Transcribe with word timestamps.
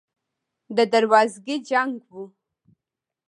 د 0.75 0.77
دروازګۍ 0.93 1.57
جنګ 1.69 1.97
و. 2.09 2.11